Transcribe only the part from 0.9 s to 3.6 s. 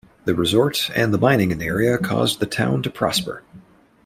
and the mining in the area caused the town to prosper.